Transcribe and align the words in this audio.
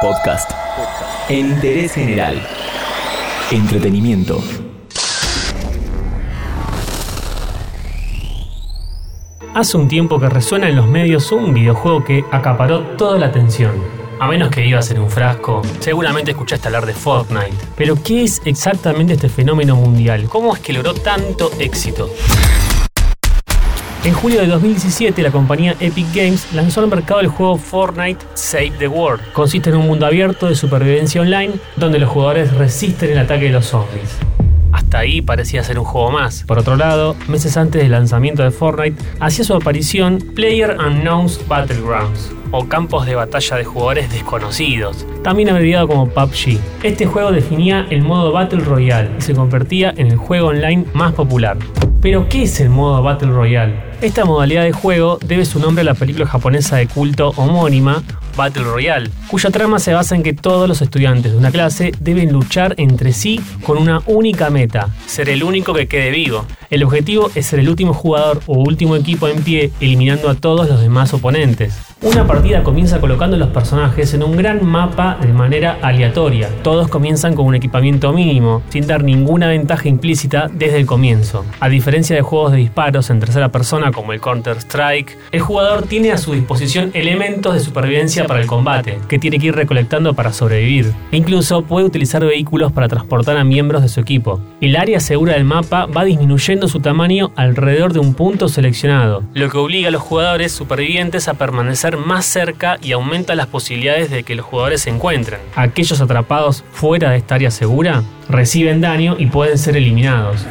Podcast. 0.00 0.50
Interés 1.28 1.92
general. 1.92 2.40
Entretenimiento. 3.50 4.42
Hace 9.54 9.76
un 9.76 9.88
tiempo 9.88 10.18
que 10.18 10.30
resuena 10.30 10.70
en 10.70 10.76
los 10.76 10.86
medios 10.86 11.30
un 11.32 11.52
videojuego 11.52 12.02
que 12.02 12.24
acaparó 12.30 12.80
toda 12.96 13.18
la 13.18 13.26
atención. 13.26 13.72
A 14.18 14.26
menos 14.26 14.48
que 14.48 14.62
vivas 14.62 14.90
en 14.90 15.00
un 15.00 15.10
frasco, 15.10 15.60
seguramente 15.80 16.30
escuchaste 16.30 16.68
hablar 16.68 16.86
de 16.86 16.94
Fortnite. 16.94 17.56
Pero 17.76 17.94
¿qué 18.02 18.24
es 18.24 18.40
exactamente 18.46 19.14
este 19.14 19.28
fenómeno 19.28 19.76
mundial? 19.76 20.30
¿Cómo 20.30 20.54
es 20.54 20.60
que 20.60 20.72
logró 20.72 20.94
tanto 20.94 21.50
éxito? 21.58 22.08
En 24.02 24.14
julio 24.14 24.40
de 24.40 24.46
2017, 24.46 25.20
la 25.20 25.30
compañía 25.30 25.76
Epic 25.78 26.06
Games 26.14 26.54
lanzó 26.54 26.80
al 26.80 26.88
mercado 26.88 27.20
el 27.20 27.28
juego 27.28 27.58
Fortnite 27.58 28.24
Save 28.32 28.72
the 28.78 28.88
World. 28.88 29.20
Consiste 29.34 29.68
en 29.68 29.76
un 29.76 29.86
mundo 29.86 30.06
abierto 30.06 30.48
de 30.48 30.54
supervivencia 30.54 31.20
online 31.20 31.52
donde 31.76 31.98
los 31.98 32.08
jugadores 32.08 32.50
resisten 32.54 33.10
el 33.10 33.18
ataque 33.18 33.44
de 33.44 33.50
los 33.50 33.66
zombies. 33.66 34.16
Hasta 34.72 35.00
ahí 35.00 35.20
parecía 35.20 35.62
ser 35.64 35.78
un 35.78 35.84
juego 35.84 36.12
más. 36.12 36.44
Por 36.44 36.58
otro 36.58 36.76
lado, 36.76 37.14
meses 37.28 37.58
antes 37.58 37.82
del 37.82 37.90
lanzamiento 37.90 38.42
de 38.42 38.50
Fortnite, 38.50 38.96
hacía 39.20 39.44
su 39.44 39.52
aparición 39.52 40.18
Player 40.34 40.78
Unknown's 40.80 41.46
Battlegrounds, 41.46 42.32
o 42.52 42.66
campos 42.66 43.04
de 43.04 43.16
batalla 43.16 43.58
de 43.58 43.64
jugadores 43.64 44.10
desconocidos, 44.10 45.06
también 45.22 45.50
abreviado 45.50 45.86
como 45.86 46.08
PUBG. 46.08 46.58
Este 46.82 47.04
juego 47.04 47.32
definía 47.32 47.86
el 47.90 48.00
modo 48.00 48.32
Battle 48.32 48.60
Royale 48.60 49.10
y 49.18 49.20
se 49.20 49.34
convertía 49.34 49.92
en 49.94 50.06
el 50.06 50.16
juego 50.16 50.48
online 50.48 50.86
más 50.94 51.12
popular. 51.12 51.58
Pero, 52.00 52.30
¿qué 52.30 52.44
es 52.44 52.60
el 52.60 52.70
modo 52.70 53.02
Battle 53.02 53.30
Royale? 53.30 53.89
Esta 54.02 54.24
modalidad 54.24 54.62
de 54.62 54.72
juego 54.72 55.18
debe 55.22 55.44
su 55.44 55.58
nombre 55.58 55.82
a 55.82 55.84
la 55.84 55.92
película 55.92 56.24
japonesa 56.26 56.78
de 56.78 56.86
culto 56.86 57.34
homónima, 57.36 58.02
Battle 58.34 58.62
Royale, 58.62 59.10
cuya 59.28 59.50
trama 59.50 59.78
se 59.78 59.92
basa 59.92 60.16
en 60.16 60.22
que 60.22 60.32
todos 60.32 60.66
los 60.66 60.80
estudiantes 60.80 61.32
de 61.32 61.36
una 61.36 61.50
clase 61.50 61.92
deben 62.00 62.32
luchar 62.32 62.74
entre 62.78 63.12
sí 63.12 63.42
con 63.62 63.76
una 63.76 64.00
única 64.06 64.48
meta, 64.48 64.88
ser 65.04 65.28
el 65.28 65.42
único 65.42 65.74
que 65.74 65.86
quede 65.86 66.10
vivo. 66.12 66.46
El 66.70 66.84
objetivo 66.84 67.32
es 67.34 67.46
ser 67.46 67.58
el 67.58 67.68
último 67.68 67.92
jugador 67.92 68.42
o 68.46 68.56
último 68.60 68.94
equipo 68.94 69.26
en 69.26 69.42
pie, 69.42 69.72
eliminando 69.80 70.30
a 70.30 70.36
todos 70.36 70.68
los 70.68 70.80
demás 70.80 71.12
oponentes. 71.12 71.76
Una 72.02 72.28
partida 72.28 72.62
comienza 72.62 73.00
colocando 73.00 73.36
los 73.36 73.48
personajes 73.48 74.14
en 74.14 74.22
un 74.22 74.36
gran 74.36 74.64
mapa 74.64 75.18
de 75.20 75.32
manera 75.32 75.78
aleatoria. 75.82 76.48
Todos 76.62 76.86
comienzan 76.88 77.34
con 77.34 77.46
un 77.46 77.56
equipamiento 77.56 78.12
mínimo, 78.12 78.62
sin 78.68 78.86
dar 78.86 79.02
ninguna 79.02 79.48
ventaja 79.48 79.88
implícita 79.88 80.48
desde 80.50 80.78
el 80.78 80.86
comienzo. 80.86 81.44
A 81.58 81.68
diferencia 81.68 82.14
de 82.14 82.22
juegos 82.22 82.52
de 82.52 82.58
disparos 82.58 83.10
en 83.10 83.18
tercera 83.18 83.50
persona 83.50 83.90
como 83.90 84.12
el 84.12 84.20
Counter-Strike, 84.20 85.18
el 85.32 85.40
jugador 85.40 85.82
tiene 85.82 86.12
a 86.12 86.18
su 86.18 86.32
disposición 86.34 86.92
elementos 86.94 87.52
de 87.52 87.60
supervivencia 87.60 88.26
para 88.28 88.40
el 88.40 88.46
combate, 88.46 89.00
que 89.08 89.18
tiene 89.18 89.40
que 89.40 89.48
ir 89.48 89.56
recolectando 89.56 90.14
para 90.14 90.32
sobrevivir. 90.32 90.94
incluso 91.10 91.62
puede 91.62 91.84
utilizar 91.84 92.24
vehículos 92.24 92.70
para 92.70 92.86
transportar 92.86 93.36
a 93.36 93.44
miembros 93.44 93.82
de 93.82 93.88
su 93.88 94.00
equipo. 94.00 94.40
El 94.60 94.76
área 94.76 95.00
segura 95.00 95.34
del 95.34 95.44
mapa 95.44 95.86
va 95.86 96.04
disminuyendo 96.04 96.59
su 96.68 96.80
tamaño 96.80 97.32
alrededor 97.36 97.92
de 97.92 97.98
un 98.00 98.14
punto 98.14 98.48
seleccionado, 98.48 99.22
lo 99.34 99.48
que 99.48 99.58
obliga 99.58 99.88
a 99.88 99.90
los 99.90 100.02
jugadores 100.02 100.52
supervivientes 100.52 101.28
a 101.28 101.34
permanecer 101.34 101.96
más 101.96 102.26
cerca 102.26 102.78
y 102.82 102.92
aumenta 102.92 103.34
las 103.34 103.46
posibilidades 103.46 104.10
de 104.10 104.22
que 104.22 104.34
los 104.34 104.46
jugadores 104.46 104.82
se 104.82 104.90
encuentren. 104.90 105.40
Aquellos 105.54 106.00
atrapados 106.00 106.64
fuera 106.72 107.10
de 107.10 107.18
esta 107.18 107.36
área 107.36 107.50
segura 107.50 108.02
reciben 108.28 108.80
daño 108.80 109.16
y 109.18 109.26
pueden 109.26 109.58
ser 109.58 109.76
eliminados. 109.76 110.46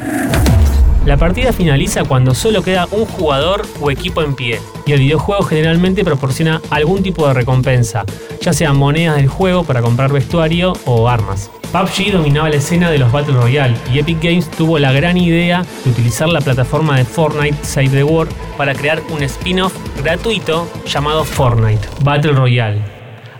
La 1.05 1.17
partida 1.17 1.53
finaliza 1.53 2.03
cuando 2.03 2.35
solo 2.35 2.61
queda 2.61 2.87
un 2.91 3.05
jugador 3.05 3.65
o 3.79 3.89
equipo 3.89 4.21
en 4.21 4.35
pie, 4.35 4.59
y 4.85 4.91
el 4.91 4.99
videojuego 4.99 5.43
generalmente 5.43 6.03
proporciona 6.03 6.61
algún 6.69 7.01
tipo 7.01 7.27
de 7.27 7.33
recompensa, 7.33 8.03
ya 8.41 8.53
sean 8.53 8.77
monedas 8.77 9.15
del 9.15 9.27
juego 9.27 9.63
para 9.63 9.81
comprar 9.81 10.11
vestuario 10.11 10.73
o 10.85 11.07
armas. 11.09 11.49
PUBG 11.71 12.11
dominaba 12.11 12.49
la 12.49 12.55
escena 12.55 12.89
de 12.89 12.97
los 12.97 13.11
Battle 13.11 13.35
Royale 13.35 13.75
y 13.93 13.99
Epic 13.99 14.17
Games 14.23 14.49
tuvo 14.49 14.79
la 14.79 14.91
gran 14.91 15.17
idea 15.17 15.63
de 15.85 15.91
utilizar 15.91 16.27
la 16.27 16.41
plataforma 16.41 16.97
de 16.97 17.05
Fortnite 17.05 17.63
Save 17.63 17.89
the 17.89 18.03
World 18.03 18.33
para 18.57 18.73
crear 18.73 19.03
un 19.11 19.21
spin-off 19.21 19.75
gratuito 20.01 20.67
llamado 20.87 21.23
Fortnite 21.23 21.87
Battle 22.01 22.31
Royale. 22.31 22.81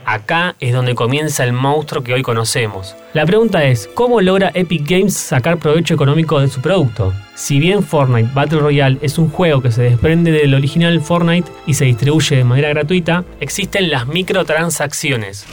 Acá 0.06 0.56
es 0.60 0.74
donde 0.74 0.94
comienza 0.94 1.44
el 1.44 1.54
monstruo 1.54 2.04
que 2.04 2.14
hoy 2.14 2.22
conocemos. 2.22 2.96
La 3.12 3.26
pregunta 3.26 3.64
es, 3.64 3.90
¿cómo 3.96 4.22
logra 4.22 4.52
Epic 4.54 4.88
Games 4.88 5.16
sacar 5.16 5.58
provecho 5.58 5.96
económico 5.96 6.40
de 6.40 6.48
su 6.48 6.62
producto? 6.62 7.12
Si 7.34 7.60
bien 7.60 7.82
Fortnite 7.82 8.30
Battle 8.36 8.60
Royale 8.60 9.00
es 9.02 9.18
un 9.18 9.32
juego 9.32 9.64
que 9.64 9.72
se 9.72 9.82
desprende 9.82 10.32
del 10.32 10.54
original 10.54 11.02
Fortnite 11.02 11.52
y 11.66 11.74
se 11.74 11.86
distribuye 11.86 12.36
de 12.36 12.44
manera 12.44 12.70
gratuita, 12.70 13.26
existen 13.40 13.90
las 13.90 14.06
microtransacciones. 14.06 15.48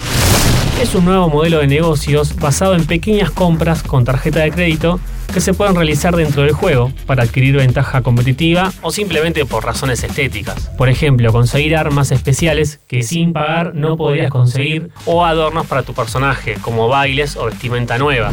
Es 0.83 0.95
un 0.95 1.07
nuevo 1.07 1.31
modelo 1.31 1.61
de 1.61 1.67
negocios 1.67 2.37
basado 2.37 2.75
en 2.75 2.85
pequeñas 2.85 3.31
compras 3.31 3.83
con 3.83 4.05
tarjeta 4.05 4.41
de 4.41 4.51
crédito 4.51 5.01
que 5.33 5.41
se 5.41 5.55
pueden 5.55 5.75
realizar 5.75 6.17
dentro 6.17 6.43
del 6.43 6.53
juego 6.53 6.93
para 7.07 7.25
adquirir 7.25 7.57
ventaja 7.57 8.03
competitiva 8.03 8.73
o 8.83 8.91
simplemente 8.91 9.45
por 9.45 9.65
razones 9.65 10.03
estéticas. 10.03 10.71
Por 10.79 10.89
ejemplo, 10.89 11.33
conseguir 11.33 11.77
armas 11.77 12.11
especiales 12.13 12.81
que 12.87 13.03
sin 13.03 13.33
pagar 13.33 13.75
no 13.75 13.97
podrías 13.97 14.31
conseguir 14.31 14.91
o 15.05 15.25
adornos 15.25 15.67
para 15.67 15.83
tu 15.83 15.95
personaje, 15.95 16.55
como 16.61 16.89
bailes 16.89 17.37
o 17.37 17.47
vestimenta 17.47 17.99
nueva. 17.99 18.31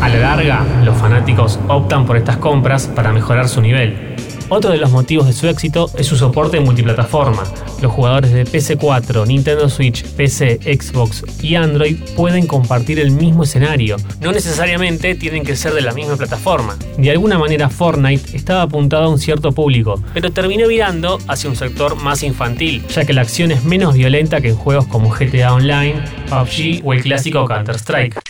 A 0.00 0.08
la 0.08 0.18
larga, 0.18 0.66
los 0.84 0.96
fanáticos 0.96 1.60
optan 1.68 2.06
por 2.06 2.16
estas 2.16 2.36
compras 2.38 2.88
para 2.88 3.12
mejorar 3.12 3.48
su 3.48 3.60
nivel. 3.60 4.16
Otro 4.54 4.70
de 4.70 4.76
los 4.76 4.90
motivos 4.90 5.26
de 5.26 5.32
su 5.32 5.48
éxito 5.48 5.88
es 5.96 6.06
su 6.06 6.14
soporte 6.14 6.60
multiplataforma. 6.60 7.42
Los 7.80 7.90
jugadores 7.90 8.34
de 8.34 8.44
PC4, 8.44 9.26
Nintendo 9.26 9.66
Switch, 9.70 10.04
PC, 10.04 10.60
Xbox 10.78 11.24
y 11.40 11.54
Android 11.54 11.96
pueden 12.14 12.46
compartir 12.46 13.00
el 13.00 13.12
mismo 13.12 13.44
escenario. 13.44 13.96
No 14.20 14.30
necesariamente 14.30 15.14
tienen 15.14 15.42
que 15.42 15.56
ser 15.56 15.72
de 15.72 15.80
la 15.80 15.94
misma 15.94 16.16
plataforma. 16.16 16.76
De 16.98 17.10
alguna 17.10 17.38
manera 17.38 17.70
Fortnite 17.70 18.36
estaba 18.36 18.60
apuntado 18.60 19.04
a 19.04 19.08
un 19.08 19.18
cierto 19.18 19.52
público, 19.52 20.02
pero 20.12 20.30
terminó 20.32 20.68
virando 20.68 21.18
hacia 21.28 21.48
un 21.48 21.56
sector 21.56 21.96
más 21.96 22.22
infantil, 22.22 22.86
ya 22.88 23.06
que 23.06 23.14
la 23.14 23.22
acción 23.22 23.52
es 23.52 23.64
menos 23.64 23.94
violenta 23.94 24.42
que 24.42 24.50
en 24.50 24.56
juegos 24.56 24.86
como 24.86 25.08
GTA 25.08 25.54
Online, 25.54 25.94
PUBG 26.28 26.84
o 26.84 26.92
el 26.92 27.00
clásico 27.00 27.46
Counter-Strike. 27.46 28.21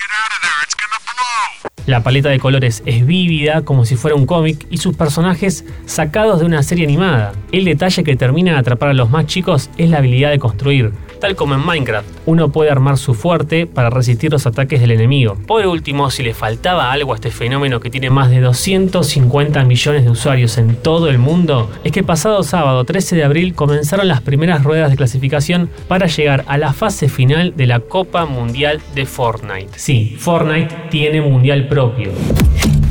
La 1.85 2.05
paleta 2.05 2.29
de 2.29 2.39
colores 2.39 2.81
es 2.87 3.05
vívida, 3.05 3.63
como 3.63 3.85
si 3.85 3.97
fuera 3.97 4.17
un 4.17 4.25
cómic, 4.25 4.67
y 4.71 4.77
sus 4.77 4.95
personajes 4.97 5.65
sacados 5.85 6.39
de 6.39 6.47
una 6.47 6.63
serie 6.63 6.85
animada. 6.85 7.33
El 7.51 7.65
detalle 7.65 8.05
que 8.05 8.15
termina 8.15 8.53
de 8.53 8.59
atrapar 8.59 8.91
a 8.91 8.95
los 8.95 9.11
más 9.11 9.27
chicos 9.27 9.69
es 9.79 9.91
la 9.91 9.99
habilidad 9.99 10.31
de 10.31 10.39
construir. 10.39 10.93
Tal 11.23 11.37
como 11.37 11.55
en 11.55 11.65
Minecraft, 11.65 12.09
uno 12.27 12.49
puede 12.49 12.73
armar 12.73 12.99
su 12.99 13.15
fuerte 13.15 13.69
para 13.69 13.91
resistir 13.91 14.33
los 14.33 14.45
ataques 14.45 14.81
del 14.81 14.91
enemigo. 14.91 15.39
Por 15.47 15.65
último, 15.67 16.11
si 16.11 16.25
le 16.25 16.35
faltaba 16.35 16.91
algo 16.91 17.13
a 17.13 17.15
este 17.15 17.31
fenómeno 17.31 17.79
que 17.79 17.91
tiene 17.91 18.11
más 18.11 18.29
de 18.29 18.41
250 18.41 19.63
millones 19.63 20.03
de 20.03 20.11
usuarios 20.11 20.59
en 20.59 20.75
todo 20.75 21.09
el 21.09 21.19
mundo, 21.19 21.71
es 21.85 21.93
que 21.93 22.03
pasado 22.03 22.43
sábado 22.43 22.83
13 22.83 23.15
de 23.15 23.23
abril 23.23 23.55
comenzaron 23.55 24.09
las 24.09 24.21
primeras 24.21 24.65
ruedas 24.65 24.91
de 24.91 24.97
clasificación 24.97 25.71
para 25.87 26.09
llegar 26.09 26.45
a 26.49 26.59
la 26.59 26.73
fase 26.73 27.09
final 27.09 27.55
de 27.57 27.69
la 27.69 27.79
Copa 27.79 28.27
Mundial 28.27 28.81
de 28.97 29.07
Fortnite. 29.07 29.79
Sí, 29.79 30.17
Fortnite 30.19 30.75
tiene 30.91 31.21
mundial 31.21 31.69
propio. 31.69 32.11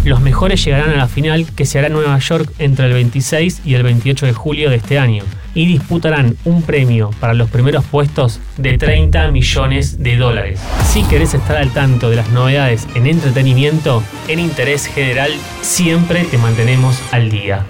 Los 0.04 0.20
mejores 0.20 0.66
llegarán 0.66 0.90
a 0.90 0.98
la 0.98 1.08
final 1.08 1.46
que 1.56 1.66
se 1.66 1.78
hará 1.78 1.86
en 1.88 1.94
Nueva 1.94 2.18
York 2.18 2.52
entre 2.58 2.88
el 2.88 2.94
26 2.94 3.62
y 3.66 3.76
el 3.76 3.84
28 3.84 4.26
de 4.26 4.34
julio 4.34 4.72
de 4.72 4.78
este 4.78 4.98
año 4.98 5.24
y 5.54 5.68
disputarán 5.68 6.38
un 6.44 6.64
premio 6.64 7.12
para 7.20 7.36
los 7.36 7.52
primeros 7.52 7.86
puestos 7.86 8.40
de 8.58 8.80
30 8.80 9.30
millones 9.32 10.02
de 10.02 10.16
dólares. 10.16 10.60
Si 10.86 11.04
querés 11.04 11.36
estar 11.36 11.58
al 11.58 11.70
tanto 11.72 12.10
de 12.10 12.16
las 12.16 12.30
novedades 12.30 12.88
en 12.96 13.06
entretenimiento, 13.06 14.02
en 14.28 14.40
interés 14.40 14.88
general, 14.88 15.32
siempre 15.62 16.24
te 16.24 16.40
mantenemos 16.40 17.00
al 17.12 17.30
día. 17.30 17.68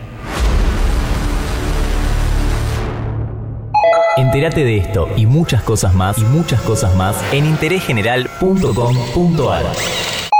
Entérate 4.16 4.64
de 4.64 4.78
esto 4.78 5.10
y 5.18 5.26
muchas 5.26 5.64
cosas 5.64 5.94
más 5.96 6.18
y 6.18 6.24
muchas 6.24 6.62
cosas 6.62 6.96
más 6.96 7.22
en 7.34 7.46
interésgeneral.com.ar. 7.46 10.31